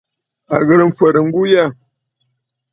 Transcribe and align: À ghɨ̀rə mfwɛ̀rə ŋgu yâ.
À 0.53 0.55
ghɨ̀rə 0.65 0.83
mfwɛ̀rə 0.89 1.19
ŋgu 1.27 1.41
yâ. 1.51 1.65